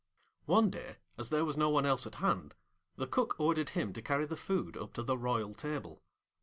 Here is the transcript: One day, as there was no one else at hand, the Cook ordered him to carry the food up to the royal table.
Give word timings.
One 0.47 0.71
day, 0.71 0.95
as 1.19 1.29
there 1.29 1.45
was 1.45 1.55
no 1.57 1.69
one 1.69 1.85
else 1.85 2.07
at 2.07 2.15
hand, 2.15 2.55
the 2.95 3.05
Cook 3.05 3.35
ordered 3.39 3.69
him 3.69 3.93
to 3.93 4.01
carry 4.01 4.25
the 4.25 4.35
food 4.35 4.75
up 4.75 4.93
to 4.93 5.03
the 5.03 5.15
royal 5.15 5.53
table. 5.53 6.01